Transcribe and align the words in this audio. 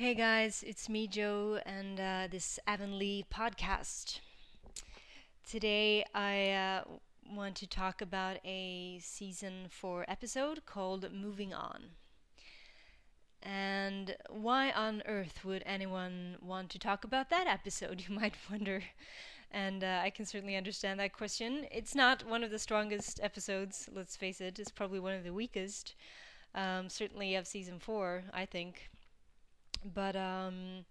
Hey 0.00 0.14
guys, 0.14 0.64
it's 0.66 0.88
me, 0.88 1.06
Joe, 1.06 1.60
and 1.66 2.00
uh, 2.00 2.28
this 2.30 2.58
Avonlea 2.66 3.26
podcast. 3.30 4.20
Today 5.46 6.06
I 6.14 6.52
uh, 6.52 6.84
want 7.30 7.54
to 7.56 7.66
talk 7.66 8.00
about 8.00 8.38
a 8.42 8.98
season 9.02 9.66
4 9.68 10.06
episode 10.08 10.64
called 10.64 11.12
Moving 11.12 11.52
On. 11.52 11.90
And 13.42 14.16
why 14.30 14.70
on 14.70 15.02
earth 15.04 15.44
would 15.44 15.62
anyone 15.66 16.38
want 16.40 16.70
to 16.70 16.78
talk 16.78 17.04
about 17.04 17.28
that 17.28 17.46
episode, 17.46 18.02
you 18.08 18.14
might 18.14 18.36
wonder. 18.50 18.82
And 19.50 19.84
uh, 19.84 20.00
I 20.02 20.08
can 20.08 20.24
certainly 20.24 20.56
understand 20.56 20.98
that 20.98 21.12
question. 21.12 21.66
It's 21.70 21.94
not 21.94 22.26
one 22.26 22.42
of 22.42 22.50
the 22.50 22.58
strongest 22.58 23.20
episodes, 23.22 23.90
let's 23.94 24.16
face 24.16 24.40
it, 24.40 24.58
it's 24.58 24.70
probably 24.70 24.98
one 24.98 25.12
of 25.12 25.24
the 25.24 25.34
weakest, 25.34 25.94
um, 26.54 26.88
certainly 26.88 27.34
of 27.34 27.46
season 27.46 27.78
4, 27.78 28.22
I 28.32 28.46
think 28.46 28.88
but 29.84 30.16
um, 30.16 30.84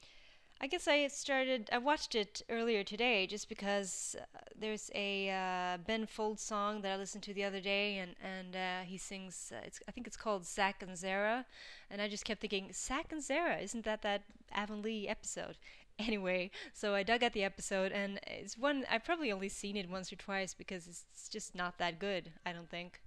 I 0.62 0.68
guess 0.68 0.88
I 0.88 1.08
started. 1.08 1.70
I 1.72 1.78
watched 1.78 2.16
it 2.16 2.42
earlier 2.50 2.84
today 2.84 3.28
just 3.28 3.48
because 3.48 4.16
uh, 4.20 4.40
there's 4.60 4.92
a 4.94 5.30
uh, 5.30 5.78
Ben 5.78 6.06
Folds 6.06 6.42
song 6.42 6.82
that 6.82 6.92
I 6.92 6.98
listened 6.98 7.24
to 7.24 7.34
the 7.34 7.46
other 7.46 7.62
day, 7.62 7.98
and 7.98 8.16
and 8.22 8.56
uh, 8.56 8.82
he 8.86 8.98
sings. 8.98 9.54
Uh, 9.56 9.62
it's 9.66 9.80
I 9.88 9.92
think 9.92 10.06
it's 10.08 10.18
called 10.18 10.46
Zack 10.46 10.84
and 10.84 10.98
Zara, 10.98 11.46
and 11.90 12.02
I 12.02 12.10
just 12.10 12.26
kept 12.26 12.42
thinking 12.42 12.72
Zack 12.74 13.12
and 13.12 13.24
Zara. 13.24 13.58
Isn't 13.60 13.86
that 13.86 14.02
that 14.02 14.24
Avonlea 14.52 15.08
episode? 15.08 15.58
Anyway, 16.08 16.50
so 16.74 16.96
I 16.96 17.04
dug 17.04 17.24
at 17.24 17.34
the 17.34 17.44
episode, 17.44 17.92
and 17.92 18.22
it's 18.26 18.58
one 18.58 18.86
I've 18.90 19.04
probably 19.04 19.34
only 19.34 19.50
seen 19.50 19.76
it 19.76 19.90
once 19.90 20.14
or 20.14 20.16
twice 20.16 20.54
because 20.54 20.88
it's 20.88 21.28
just 21.28 21.54
not 21.54 21.78
that 21.78 22.00
good. 22.00 22.32
I 22.46 22.54
don't 22.54 22.70
think. 22.70 23.02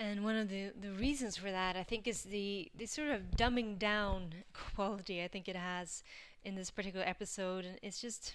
And 0.00 0.24
one 0.24 0.34
of 0.34 0.48
the, 0.48 0.72
the 0.80 0.92
reasons 0.92 1.36
for 1.36 1.50
that, 1.50 1.76
I 1.76 1.82
think, 1.82 2.08
is 2.08 2.22
the, 2.22 2.72
the 2.74 2.86
sort 2.86 3.08
of 3.08 3.32
dumbing 3.36 3.78
down 3.78 4.32
quality 4.74 5.22
I 5.22 5.28
think 5.28 5.46
it 5.46 5.56
has 5.56 6.02
in 6.42 6.54
this 6.54 6.70
particular 6.70 7.04
episode. 7.06 7.66
And 7.66 7.78
it's 7.82 8.00
just, 8.00 8.32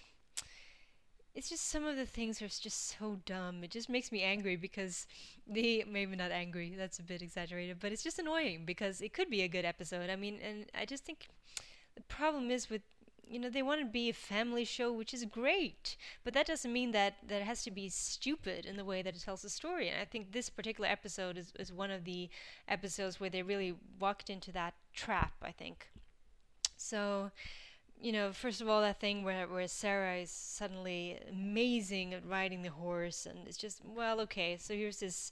it's 1.33 1.49
just 1.49 1.67
some 1.67 1.83
of 1.83 1.95
the 1.95 2.05
things 2.05 2.39
are 2.39 2.47
just 2.47 2.95
so 2.99 3.17
dumb. 3.25 3.63
It 3.63 3.71
just 3.71 3.89
makes 3.89 4.11
me 4.11 4.21
angry 4.21 4.55
because 4.55 5.07
the 5.47 5.83
maybe 5.87 6.15
not 6.15 6.29
angry. 6.29 6.75
That's 6.77 6.99
a 6.99 7.03
bit 7.03 7.23
exaggerated, 7.23 7.79
but 7.79 7.91
it's 7.91 8.03
just 8.03 8.19
annoying 8.19 8.61
because 8.65 9.01
it 9.01 9.11
could 9.11 9.31
be 9.31 9.41
a 9.41 9.47
good 9.47 9.65
episode. 9.65 10.11
I 10.11 10.15
mean, 10.15 10.37
and 10.47 10.67
I 10.79 10.85
just 10.85 11.03
think 11.03 11.29
the 11.95 12.03
problem 12.03 12.51
is 12.51 12.69
with 12.69 12.81
you 13.27 13.39
know 13.39 13.49
they 13.49 13.61
want 13.61 13.79
to 13.81 13.85
be 13.85 14.09
a 14.09 14.13
family 14.13 14.63
show 14.63 14.91
which 14.91 15.13
is 15.13 15.25
great 15.25 15.95
but 16.23 16.33
that 16.33 16.45
doesn't 16.45 16.71
mean 16.71 16.91
that 16.91 17.15
that 17.27 17.41
it 17.41 17.45
has 17.45 17.63
to 17.63 17.71
be 17.71 17.89
stupid 17.89 18.65
in 18.65 18.77
the 18.77 18.85
way 18.85 19.01
that 19.01 19.15
it 19.15 19.21
tells 19.21 19.41
the 19.41 19.49
story 19.49 19.89
and 19.89 19.99
i 20.01 20.05
think 20.05 20.31
this 20.31 20.49
particular 20.49 20.89
episode 20.89 21.37
is, 21.37 21.51
is 21.59 21.71
one 21.71 21.91
of 21.91 22.05
the 22.05 22.29
episodes 22.67 23.19
where 23.19 23.29
they 23.29 23.41
really 23.41 23.75
walked 23.99 24.29
into 24.29 24.51
that 24.51 24.73
trap 24.93 25.33
i 25.41 25.51
think. 25.51 25.87
So 26.77 27.31
you 28.01 28.11
know 28.11 28.31
first 28.31 28.61
of 28.61 28.67
all 28.67 28.81
that 28.81 28.99
thing 28.99 29.23
where 29.23 29.47
where 29.47 29.67
sarah 29.67 30.17
is 30.17 30.29
suddenly 30.29 31.17
amazing 31.29 32.13
at 32.13 32.25
riding 32.27 32.61
the 32.61 32.69
horse 32.69 33.25
and 33.25 33.47
it's 33.47 33.57
just 33.57 33.81
well 33.83 34.19
okay 34.19 34.57
so 34.59 34.73
here's 34.73 34.99
this 34.99 35.31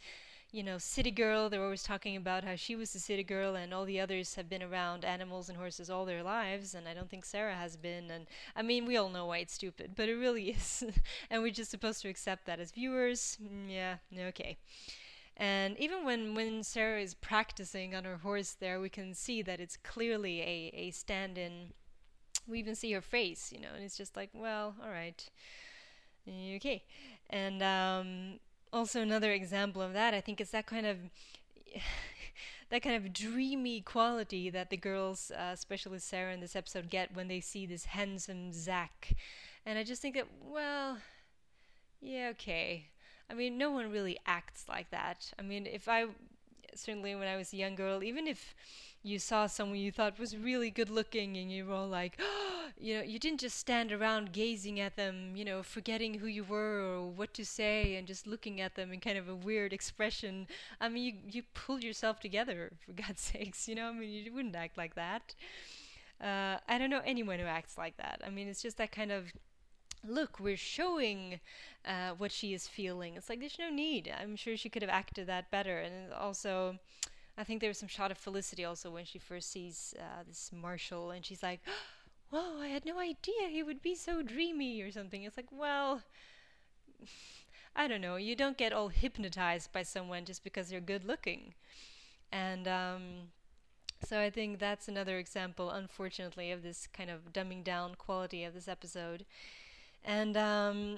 you 0.53 0.63
know, 0.63 0.77
city 0.79 1.11
girl. 1.11 1.49
They're 1.49 1.63
always 1.63 1.83
talking 1.83 2.15
about 2.15 2.45
how 2.45 2.55
she 2.55 2.77
was 2.77 2.93
the 2.93 2.99
city 2.99 3.23
girl, 3.23 3.55
and 3.55 3.73
all 3.73 3.85
the 3.85 3.99
others 3.99 4.35
have 4.35 4.49
been 4.49 4.63
around 4.63 5.05
animals 5.05 5.49
and 5.49 5.57
horses 5.57 5.89
all 5.89 6.05
their 6.05 6.23
lives, 6.23 6.75
and 6.75 6.87
I 6.87 6.95
don't 6.95 7.09
think 7.09 7.25
Sarah 7.25 7.55
has 7.55 7.77
been. 7.77 8.11
And 8.11 8.27
I 8.55 8.61
mean, 8.63 8.85
we 8.85 8.97
all 8.97 9.09
know 9.09 9.27
why 9.27 9.39
it's 9.39 9.55
stupid, 9.55 9.93
but 9.97 10.09
it 10.09 10.15
really 10.15 10.51
is, 10.57 10.85
and 11.31 11.43
we're 11.43 11.51
just 11.51 11.71
supposed 11.71 12.03
to 12.03 12.09
accept 12.09 12.45
that 12.47 12.61
as 12.61 12.71
viewers. 12.71 13.37
Mm, 13.43 13.69
yeah, 13.69 13.97
okay. 14.29 14.57
And 15.37 15.77
even 15.79 16.05
when, 16.05 16.35
when 16.35 16.63
Sarah 16.63 17.01
is 17.01 17.15
practicing 17.15 17.95
on 17.95 18.05
her 18.05 18.17
horse 18.17 18.53
there, 18.59 18.79
we 18.79 18.89
can 18.89 19.13
see 19.15 19.41
that 19.43 19.59
it's 19.59 19.77
clearly 19.77 20.41
a, 20.41 20.71
a 20.75 20.91
stand 20.91 21.37
in. 21.37 21.73
We 22.47 22.59
even 22.59 22.75
see 22.75 22.91
her 22.93 23.01
face, 23.01 23.51
you 23.53 23.61
know, 23.61 23.69
and 23.75 23.83
it's 23.83 23.97
just 23.97 24.15
like, 24.17 24.29
well, 24.33 24.75
all 24.83 24.89
right. 24.91 25.29
Okay. 26.27 26.83
And 27.29 27.61
um, 27.61 28.39
also 28.73 29.01
another 29.01 29.31
example 29.31 29.81
of 29.81 29.93
that, 29.93 30.13
I 30.13 30.21
think, 30.21 30.41
is 30.41 30.51
that 30.51 30.65
kind 30.65 30.85
of 30.85 30.97
that 32.69 32.81
kind 32.81 32.95
of 32.95 33.13
dreamy 33.13 33.81
quality 33.81 34.49
that 34.49 34.69
the 34.69 34.77
girls, 34.77 35.31
uh, 35.31 35.51
especially 35.53 35.99
Sarah 35.99 36.33
in 36.33 36.39
this 36.39 36.55
episode, 36.55 36.89
get 36.89 37.15
when 37.15 37.27
they 37.27 37.39
see 37.39 37.65
this 37.65 37.85
handsome 37.85 38.51
zach 38.51 39.13
And 39.65 39.77
I 39.77 39.83
just 39.83 40.01
think 40.01 40.15
that, 40.15 40.27
well, 40.41 40.97
yeah, 42.01 42.29
okay. 42.31 42.87
I 43.29 43.33
mean, 43.35 43.57
no 43.57 43.71
one 43.71 43.91
really 43.91 44.17
acts 44.25 44.65
like 44.67 44.89
that. 44.91 45.31
I 45.39 45.41
mean, 45.41 45.65
if 45.65 45.87
I 45.87 46.07
certainly 46.75 47.15
when 47.15 47.27
I 47.27 47.37
was 47.37 47.53
a 47.53 47.57
young 47.57 47.75
girl, 47.75 48.03
even 48.03 48.27
if 48.27 48.55
you 49.03 49.19
saw 49.19 49.47
someone 49.47 49.77
you 49.77 49.91
thought 49.91 50.17
was 50.17 50.35
really 50.37 50.71
good 50.71 50.89
looking 50.89 51.35
and 51.35 51.51
you 51.51 51.65
were 51.65 51.73
all 51.73 51.87
like, 51.87 52.17
oh, 52.19 52.67
you 52.79 52.97
know, 52.97 53.03
you 53.03 53.19
didn't 53.19 53.41
just 53.41 53.57
stand 53.57 53.91
around 53.91 54.31
gazing 54.31 54.79
at 54.79 54.95
them, 54.95 55.35
you 55.35 55.43
know, 55.43 55.61
forgetting 55.61 56.15
who 56.15 56.27
you 56.27 56.43
were 56.43 56.79
or 56.79 57.09
what 57.09 57.33
to 57.33 57.45
say 57.45 57.95
and 57.95 58.07
just 58.07 58.25
looking 58.25 58.61
at 58.61 58.75
them 58.75 58.93
in 58.93 58.99
kind 58.99 59.17
of 59.17 59.27
a 59.27 59.35
weird 59.35 59.73
expression. 59.73 60.47
I 60.79 60.89
mean, 60.89 61.03
you, 61.03 61.13
you 61.31 61.43
pulled 61.53 61.83
yourself 61.83 62.19
together, 62.19 62.71
for 62.85 62.93
God's 63.01 63.21
sakes, 63.21 63.67
you 63.67 63.75
know, 63.75 63.89
I 63.89 63.93
mean, 63.93 64.09
you 64.09 64.33
wouldn't 64.33 64.55
act 64.55 64.77
like 64.77 64.95
that. 64.95 65.35
Uh, 66.21 66.57
I 66.69 66.77
don't 66.77 66.89
know 66.89 67.01
anyone 67.05 67.39
who 67.39 67.45
acts 67.45 67.77
like 67.77 67.97
that. 67.97 68.21
I 68.25 68.29
mean, 68.29 68.47
it's 68.47 68.61
just 68.61 68.77
that 68.77 68.93
kind 68.93 69.11
of 69.11 69.33
look, 70.07 70.39
we're 70.39 70.57
showing 70.57 71.39
uh, 71.85 72.11
what 72.17 72.31
she 72.31 72.53
is 72.53 72.67
feeling. 72.67 73.15
It's 73.15 73.29
like 73.29 73.39
there's 73.39 73.59
no 73.59 73.69
need. 73.69 74.11
I'm 74.19 74.35
sure 74.35 74.57
she 74.57 74.69
could 74.69 74.81
have 74.81 74.91
acted 74.91 75.27
that 75.27 75.51
better. 75.51 75.79
And 75.79 76.13
also, 76.13 76.79
I 77.37 77.43
think 77.43 77.61
there's 77.61 77.77
some 77.77 77.89
shot 77.89 78.11
of 78.11 78.17
Felicity 78.17 78.65
also 78.65 78.91
when 78.91 79.05
she 79.05 79.19
first 79.19 79.51
sees 79.51 79.93
uh, 79.99 80.23
this 80.27 80.51
Marshall, 80.53 81.11
and 81.11 81.25
she's 81.25 81.43
like, 81.43 81.61
"Whoa, 82.29 82.59
I 82.61 82.67
had 82.67 82.85
no 82.85 82.99
idea 82.99 83.49
he 83.49 83.63
would 83.63 83.81
be 83.81 83.95
so 83.95 84.21
dreamy," 84.21 84.81
or 84.81 84.91
something. 84.91 85.23
It's 85.23 85.37
like, 85.37 85.51
well. 85.51 86.01
I 87.75 87.87
don't 87.87 88.01
know. 88.01 88.17
You 88.17 88.35
don't 88.35 88.57
get 88.57 88.71
all 88.71 88.89
hypnotized 88.89 89.71
by 89.71 89.81
someone 89.81 90.25
just 90.25 90.43
because 90.43 90.69
they're 90.69 90.79
good 90.79 91.05
looking. 91.05 91.55
And 92.31 92.67
um, 92.67 93.01
so 94.03 94.19
I 94.19 94.29
think 94.29 94.59
that's 94.59 94.87
another 94.87 95.17
example, 95.17 95.71
unfortunately, 95.71 96.51
of 96.51 96.61
this 96.61 96.87
kind 96.87 97.09
of 97.09 97.33
dumbing 97.33 97.63
down 97.63 97.95
quality 97.95 98.43
of 98.43 98.53
this 98.53 98.67
episode. 98.67 99.25
And 100.05 100.35
um, 100.37 100.97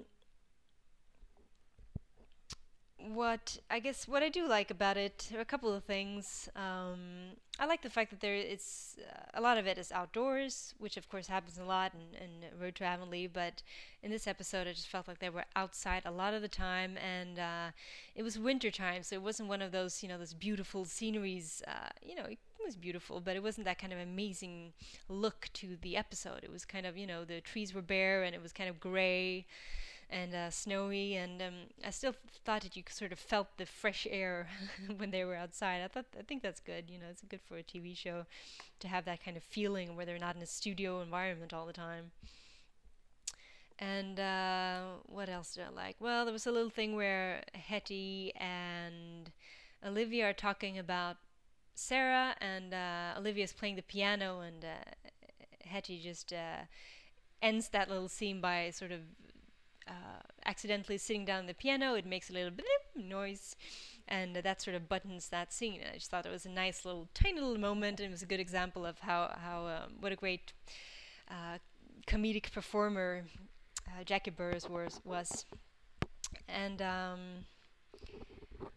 what 2.97 3.57
I 3.69 3.79
guess 3.79 4.07
what 4.07 4.23
I 4.23 4.29
do 4.29 4.47
like 4.47 4.71
about 4.71 4.97
it 4.97 5.29
are 5.35 5.41
a 5.41 5.45
couple 5.45 5.71
of 5.73 5.83
things. 5.83 6.49
Um, 6.55 7.35
I 7.59 7.65
like 7.65 7.81
the 7.81 7.89
fact 7.89 8.09
that 8.11 8.21
there 8.21 8.35
it's 8.35 8.97
uh, 8.99 9.21
a 9.33 9.41
lot 9.41 9.57
of 9.57 9.67
it 9.67 9.77
is 9.77 9.91
outdoors, 9.91 10.73
which 10.77 10.97
of 10.97 11.07
course 11.09 11.27
happens 11.27 11.57
a 11.57 11.63
lot 11.65 11.91
in, 11.93 12.17
in 12.23 12.59
Road 12.59 12.75
to. 12.75 13.27
But 13.27 13.61
in 14.01 14.11
this 14.11 14.27
episode, 14.27 14.67
I 14.67 14.71
just 14.73 14.87
felt 14.87 15.07
like 15.07 15.19
they 15.19 15.29
were 15.29 15.45
outside 15.55 16.03
a 16.05 16.11
lot 16.11 16.33
of 16.33 16.41
the 16.41 16.47
time, 16.47 16.97
and 16.97 17.37
uh, 17.37 17.67
it 18.15 18.23
was 18.23 18.39
winter 18.39 18.71
time, 18.71 19.03
so 19.03 19.15
it 19.15 19.21
wasn't 19.21 19.49
one 19.49 19.61
of 19.61 19.71
those 19.71 20.01
you 20.01 20.09
know 20.09 20.17
those 20.17 20.33
beautiful 20.33 20.85
sceneries. 20.85 21.61
Uh, 21.67 21.89
you 22.01 22.15
know, 22.15 22.25
was 22.65 22.75
beautiful, 22.75 23.21
but 23.21 23.35
it 23.35 23.43
wasn't 23.43 23.65
that 23.65 23.79
kind 23.79 23.93
of 23.93 23.99
amazing 23.99 24.73
look 25.09 25.49
to 25.53 25.77
the 25.81 25.95
episode. 25.95 26.43
It 26.43 26.51
was 26.51 26.65
kind 26.65 26.85
of 26.85 26.97
you 26.97 27.07
know 27.07 27.23
the 27.25 27.41
trees 27.41 27.73
were 27.73 27.81
bare 27.81 28.23
and 28.23 28.35
it 28.35 28.41
was 28.41 28.53
kind 28.53 28.69
of 28.69 28.79
gray 28.79 29.45
and 30.09 30.35
uh, 30.35 30.49
snowy, 30.51 31.15
and 31.15 31.41
um, 31.41 31.53
I 31.83 31.89
still 31.89 32.13
thought 32.43 32.61
that 32.61 32.75
you 32.75 32.83
sort 32.89 33.11
of 33.11 33.19
felt 33.19 33.57
the 33.57 33.65
fresh 33.65 34.05
air 34.09 34.47
when 34.97 35.11
they 35.11 35.23
were 35.23 35.35
outside. 35.35 35.81
I 35.83 35.87
thought 35.87 36.05
I 36.17 36.21
think 36.21 36.43
that's 36.43 36.59
good. 36.59 36.89
You 36.89 36.99
know, 36.99 37.07
it's 37.09 37.21
good 37.21 37.41
for 37.41 37.57
a 37.57 37.63
TV 37.63 37.95
show 37.97 38.25
to 38.79 38.87
have 38.87 39.05
that 39.05 39.23
kind 39.23 39.37
of 39.37 39.43
feeling 39.43 39.95
where 39.95 40.05
they're 40.05 40.19
not 40.19 40.35
in 40.35 40.41
a 40.41 40.47
studio 40.47 41.01
environment 41.01 41.53
all 41.53 41.65
the 41.65 41.73
time. 41.73 42.11
And 43.77 44.19
uh, 44.19 44.81
what 45.05 45.27
else 45.27 45.55
did 45.55 45.65
I 45.65 45.69
like? 45.69 45.97
Well, 45.99 46.23
there 46.23 46.31
was 46.31 46.47
a 46.47 46.51
little 46.51 46.69
thing 46.69 46.95
where 46.95 47.43
Hetty 47.53 48.31
and 48.35 49.31
Olivia 49.85 50.29
are 50.29 50.33
talking 50.33 50.77
about 50.77 51.17
Sarah, 51.75 52.35
and 52.39 52.73
uh, 52.73 53.13
Olivia's 53.17 53.53
playing 53.53 53.75
the 53.75 53.83
piano, 53.83 54.39
and 54.39 54.63
uh, 54.63 55.09
Hetty 55.65 55.99
just 55.99 56.33
uh, 56.33 56.63
ends 57.41 57.69
that 57.69 57.89
little 57.89 58.07
scene 58.07 58.41
by 58.41 58.71
sort 58.71 58.91
of 58.91 59.01
uh, 59.87 60.23
accidentally 60.45 60.97
sitting 60.97 61.25
down 61.25 61.39
on 61.39 61.45
the 61.47 61.53
piano, 61.53 61.93
it 61.93 62.05
makes 62.05 62.29
a 62.29 62.33
little 62.33 62.51
noise, 62.95 63.55
and 64.07 64.35
that 64.35 64.61
sort 64.61 64.75
of 64.75 64.87
buttons 64.89 65.29
that 65.29 65.53
scene. 65.53 65.81
I 65.91 65.95
just 65.95 66.09
thought 66.09 66.25
it 66.25 66.31
was 66.31 66.45
a 66.45 66.49
nice 66.49 66.85
little, 66.85 67.07
tiny 67.13 67.39
little 67.39 67.59
moment, 67.59 67.99
and 67.99 68.07
it 68.07 68.11
was 68.11 68.23
a 68.23 68.25
good 68.25 68.39
example 68.39 68.85
of 68.85 68.99
how 68.99 69.35
how 69.41 69.67
um, 69.67 69.93
what 69.99 70.11
a 70.11 70.15
great 70.15 70.53
uh, 71.29 71.59
comedic 72.07 72.51
performer 72.51 73.25
uh, 73.87 74.03
Jackie 74.03 74.31
Burroughs 74.31 74.69
was 74.69 75.01
was. 75.03 75.45
And 76.47 76.81
um, 76.81 77.19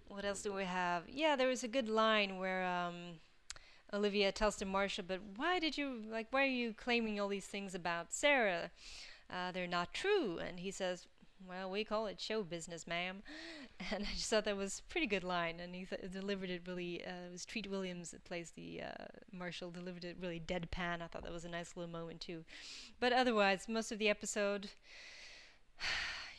what 0.09 0.25
else 0.25 0.43
do 0.43 0.53
we 0.53 0.65
have? 0.65 1.05
Yeah, 1.09 1.37
there 1.37 1.49
was 1.49 1.65
a 1.65 1.69
good 1.69 1.89
line 1.89 2.39
where. 2.39 2.65
Um, 2.67 3.21
Olivia 3.91 4.31
tells 4.31 4.57
to 4.57 4.67
Marshall, 4.67 5.07
but 5.09 5.19
why 5.37 5.59
did 5.59 5.79
you 5.79 6.03
like? 6.11 6.27
Why 6.31 6.43
are 6.43 6.45
you 6.45 6.75
claiming 6.75 7.19
all 7.19 7.29
these 7.29 7.47
things 7.47 7.75
about 7.75 8.13
Sarah? 8.13 8.71
uh, 9.33 9.53
they're 9.53 9.67
not 9.67 9.93
true. 9.93 10.39
And 10.39 10.61
he 10.61 10.71
says, 10.71 11.07
well, 11.47 11.71
we 11.71 11.85
call 11.85 12.07
it 12.07 12.21
show 12.21 12.43
business, 12.43 12.87
ma'am. 12.87 13.23
And 13.93 14.03
I 14.03 14.13
just 14.13 14.29
thought 14.29 14.45
that 14.47 14.57
was 14.57 14.81
a 14.81 14.91
pretty 14.91 15.07
good 15.07 15.23
line, 15.23 15.61
and 15.61 15.73
he 15.73 15.85
th- 15.85 16.11
delivered 16.11 16.51
it 16.51 16.63
really. 16.67 17.01
Uh, 17.07 17.29
it 17.29 17.31
was 17.31 17.45
Treat 17.45 17.71
Williams 17.71 18.11
that 18.11 18.25
plays 18.25 18.51
the 18.57 18.81
uh, 18.83 19.05
Marshall, 19.33 19.71
delivered 19.71 20.05
it 20.05 20.17
really 20.21 20.43
deadpan. 20.45 21.01
I 21.01 21.07
thought 21.07 21.23
that 21.23 21.33
was 21.33 21.45
a 21.45 21.49
nice 21.49 21.77
little 21.77 21.93
moment 21.93 22.21
too. 22.21 22.43
But 22.99 23.13
otherwise, 23.13 23.69
most 23.69 23.93
of 23.93 24.01
the 24.01 24.09
episode, 24.09 24.71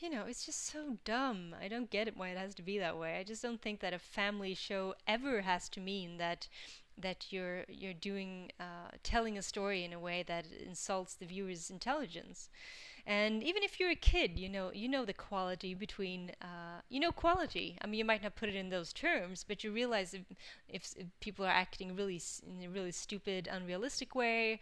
you 0.01 0.09
know, 0.09 0.25
it's 0.27 0.45
just 0.45 0.65
so 0.65 0.97
dumb. 1.05 1.55
I 1.61 1.67
don't 1.67 1.89
get 1.89 2.07
it 2.07 2.17
why 2.17 2.29
it 2.29 2.37
has 2.37 2.55
to 2.55 2.61
be 2.61 2.77
that 2.79 2.97
way. 2.97 3.17
I 3.17 3.23
just 3.23 3.41
don't 3.43 3.61
think 3.61 3.79
that 3.81 3.93
a 3.93 3.99
family 3.99 4.53
show 4.53 4.95
ever 5.07 5.41
has 5.41 5.69
to 5.69 5.79
mean 5.79 6.17
that 6.17 6.47
that 6.97 7.27
you're 7.31 7.63
you're 7.69 7.93
doing 7.93 8.51
uh, 8.59 8.89
telling 9.03 9.37
a 9.37 9.41
story 9.41 9.83
in 9.83 9.93
a 9.93 9.99
way 9.99 10.23
that 10.27 10.45
insults 10.65 11.15
the 11.15 11.25
viewer's 11.25 11.69
intelligence. 11.69 12.49
And 13.05 13.43
even 13.43 13.63
if 13.63 13.79
you're 13.79 13.89
a 13.91 13.95
kid, 13.95 14.37
you 14.39 14.49
know 14.49 14.71
you 14.73 14.87
know 14.87 15.05
the 15.05 15.13
quality 15.13 15.73
between 15.73 16.31
uh, 16.41 16.81
you 16.89 16.99
know 16.99 17.11
quality. 17.11 17.77
I 17.81 17.87
mean, 17.87 17.99
you 17.99 18.05
might 18.05 18.23
not 18.23 18.35
put 18.35 18.49
it 18.49 18.55
in 18.55 18.69
those 18.69 18.93
terms, 18.93 19.45
but 19.47 19.63
you 19.63 19.71
realize 19.71 20.13
if, 20.13 20.21
if, 20.69 20.93
if 20.97 21.07
people 21.19 21.45
are 21.45 21.49
acting 21.49 21.95
really 21.95 22.21
in 22.47 22.65
a 22.65 22.69
really 22.69 22.91
stupid, 22.91 23.47
unrealistic 23.51 24.15
way, 24.15 24.59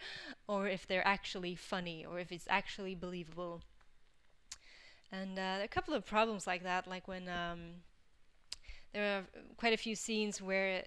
or 0.47 0.67
if 0.67 0.87
they're 0.87 1.07
actually 1.07 1.55
funny, 1.55 2.05
or 2.05 2.19
if 2.19 2.31
it's 2.31 2.47
actually 2.49 2.95
believable. 2.95 3.61
And 5.11 5.39
uh, 5.39 5.59
a 5.63 5.67
couple 5.67 5.93
of 5.93 6.05
problems 6.05 6.45
like 6.45 6.63
that, 6.63 6.87
like 6.87 7.07
when 7.07 7.29
um, 7.29 7.59
there 8.93 9.19
are 9.19 9.23
quite 9.55 9.73
a 9.73 9.77
few 9.77 9.95
scenes 9.95 10.41
where 10.41 10.83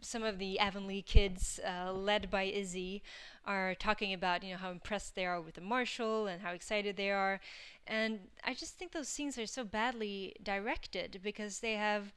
some 0.00 0.22
of 0.22 0.38
the 0.38 0.58
Avonlea 0.58 1.02
kids, 1.02 1.60
uh, 1.66 1.92
led 1.92 2.30
by 2.30 2.44
Izzy, 2.44 3.02
are 3.44 3.74
talking 3.74 4.12
about 4.12 4.42
you 4.44 4.52
know 4.52 4.58
how 4.58 4.70
impressed 4.70 5.14
they 5.14 5.26
are 5.26 5.40
with 5.40 5.54
the 5.54 5.60
marshal 5.60 6.26
and 6.26 6.42
how 6.42 6.52
excited 6.52 6.96
they 6.96 7.10
are, 7.10 7.40
and 7.86 8.20
I 8.44 8.54
just 8.54 8.76
think 8.76 8.92
those 8.92 9.08
scenes 9.08 9.36
are 9.38 9.46
so 9.46 9.64
badly 9.64 10.36
directed 10.42 11.20
because 11.22 11.60
they 11.60 11.74
have. 11.74 12.12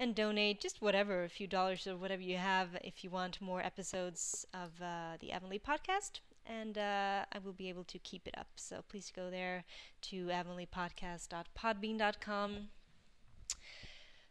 and 0.00 0.14
donate 0.14 0.60
just 0.60 0.80
whatever, 0.80 1.24
a 1.24 1.28
few 1.28 1.46
dollars 1.46 1.86
or 1.86 1.94
whatever 1.94 2.22
you 2.22 2.38
have, 2.38 2.68
if 2.82 3.04
you 3.04 3.10
want 3.10 3.42
more 3.42 3.60
episodes 3.60 4.46
of 4.54 4.70
uh, 4.82 5.18
the 5.20 5.30
Avonlea 5.30 5.60
podcast, 5.60 6.20
and 6.46 6.78
uh, 6.78 7.26
I 7.30 7.38
will 7.44 7.52
be 7.52 7.68
able 7.68 7.84
to 7.84 7.98
keep 7.98 8.26
it 8.26 8.34
up. 8.38 8.46
So 8.56 8.82
please 8.88 9.12
go 9.14 9.28
there 9.30 9.64
to 10.02 10.28
avonleapodcast.podbean.com. 10.28 12.68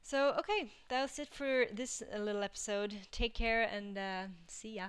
So 0.01 0.33
okay, 0.39 0.71
that 0.89 1.03
was 1.03 1.19
it 1.19 1.31
for 1.31 1.67
this 1.71 2.01
little 2.17 2.41
episode. 2.41 2.95
Take 3.11 3.35
care 3.35 3.61
and 3.61 3.95
uh, 3.95 4.23
see 4.47 4.77
ya. 4.77 4.87